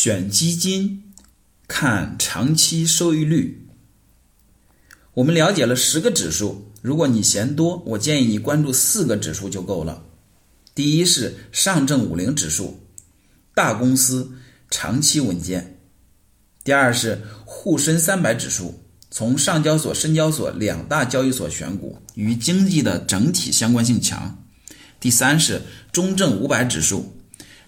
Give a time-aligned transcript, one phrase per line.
[0.00, 1.12] 选基金
[1.66, 3.66] 看长期收益率。
[5.12, 10.04] 我们了解了十个指数，如果你嫌多，我建议你关注四个指数就够了。
[10.72, 12.78] 第一是上证五零指数，
[13.56, 14.30] 大公司
[14.70, 15.60] 长期稳健；
[16.62, 18.80] 第二是沪深三百指数，
[19.10, 24.32] 从上交所、深交所两大交易所选股，与经济的整体相关性强；
[25.00, 25.60] 第三是
[25.90, 27.16] 中证五百指数，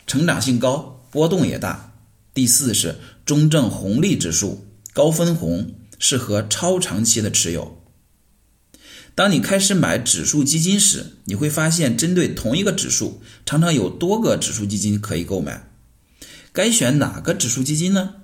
[0.07, 1.90] 成长性高，波动也大；
[2.34, 5.75] 第四是中证红利指数，高分红。
[6.02, 7.79] 适合超长期的持有。
[9.15, 15.71] 当你开始买指数基金时，你会发现，针对同一个指数，常常有多个指数基金可以购买。
[16.55, 18.15] 该选哪个指数基金呢？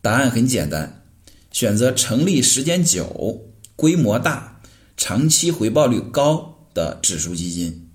[0.00, 1.02] 答案很简单，
[1.50, 4.60] 选择成立时间久、规模大、
[4.96, 7.90] 长期回报率高的指数基金。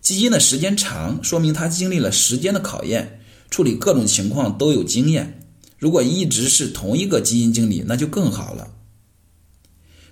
[0.00, 3.20] 基金的时间长，说明它经历了时间的考验，
[3.54, 5.40] 处理各种情况都有经验。
[5.78, 8.66] 如果一直是同一个基金经理，那就更好了。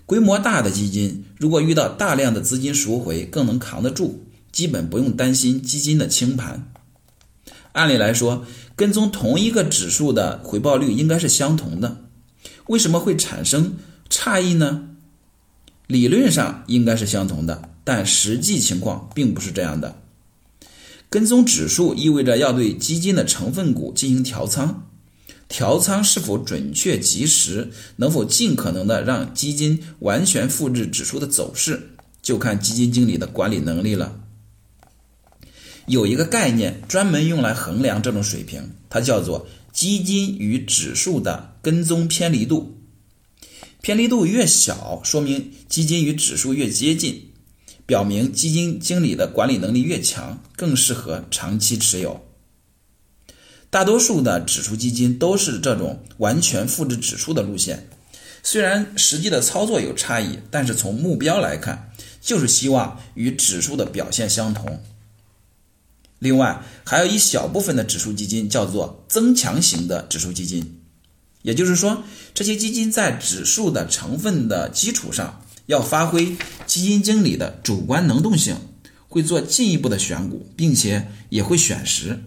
[0.06, 4.20] 规模大的基金，如果遇到大量的资金赎回，更能扛得住，
[4.52, 6.72] 基本不用担心基金的清盘。
[7.72, 12.04] 按理来说，跟踪同一个指数的回报率应该是相同的，
[12.68, 13.74] 为什么会产生
[14.08, 14.90] 差异呢？
[15.88, 20.01] 理论上应该是相同的，但实际情况并不是这样的。
[21.12, 24.88] 跟踪指数意味着要对基金的成分股进行调仓。
[25.46, 31.90] 调仓是否准确及时，能否尽可能的让基金完全复制指数的走势，
[32.22, 34.18] 就看基金经理的管理能力了。
[35.86, 42.74] 有一个概念专门用来衡量这种水平，它叫做基金与指数的跟踪偏离度。
[43.82, 47.31] 偏离度越小，说明基金与指数越接近，
[47.86, 52.24] 表明基金经理的管理能力越强，更适合长期持有。
[53.70, 57.88] 大多数的指数基金都是这种完全复制指数的路线，
[58.42, 61.90] 虽然实际的操作有差异，但是从目标来看，
[62.20, 64.82] 就是希望与指数的表现相同。
[66.18, 70.80] 另外，还有一小部分的指数基金叫做增强型的指数基金，
[71.42, 72.04] 也就是说，
[72.34, 78.54] 这些基金在指数的成分的基础上，要发挥基金经理的主观能动性，
[79.08, 82.22] 会做进一步的选股，并且也会选时。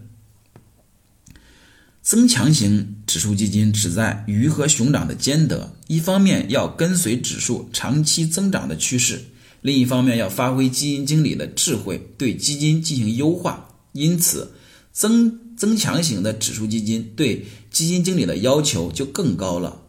[2.01, 9.21] 增强型指数基金旨在鱼和熊掌的兼得，一方面要跟随指数长期增长的趋势，
[9.61, 13.69] 另一方面要发挥基金经理的智慧，对基金进行优化。
[13.93, 14.53] 因此，
[14.91, 19.83] 增增强型的指数基金对基金经理的要求就更高了。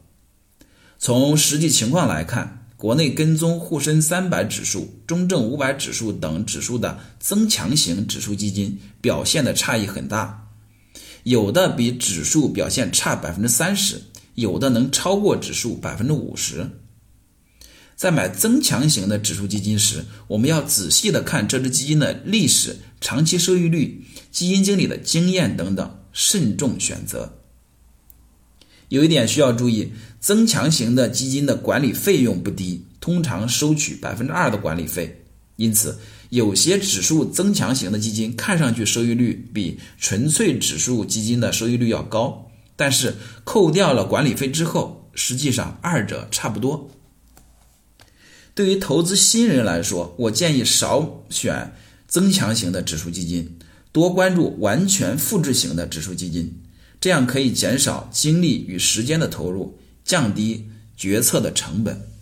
[0.98, 10.48] 从实际情况来看，国内跟踪沪深三百指数、中证五百指数等指数的增强型指数基金表现的差异很大。
[11.22, 14.02] 有的比指数表现差百分之三十，
[14.34, 16.70] 有的能超过指数百分之五十。
[17.96, 27.38] 在买增强型的指数基金时，我们要仔细的看这只基金的历史、长期收益率、基金经理的经验等等，慎重选择。
[28.88, 35.24] 有一点需要注意，增强型的基金的管理费用不低，通常收取百分之二的管理费，
[35.56, 35.98] 因此。
[36.30, 43.14] 有些指数增强型的基金看上去收益率比纯粹指数基金的收益率要高，但是
[43.44, 46.90] 扣掉了管理费之后，实际上二者差不多。
[48.56, 51.72] 对于投资新人来说，我建议少选
[52.08, 53.56] 增强型的指数基金，
[53.92, 56.52] 多关注完全复制型的指数基金，
[57.00, 62.15] 这样可以减少精力与时间的投入，降低决策的成本。